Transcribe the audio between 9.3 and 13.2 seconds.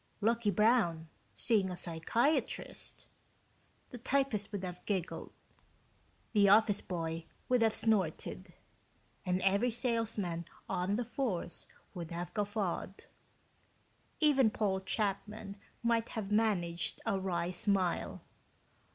every salesman on the force would have guffawed.